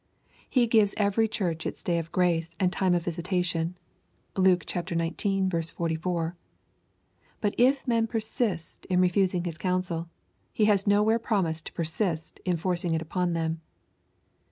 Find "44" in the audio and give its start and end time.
5.73-6.35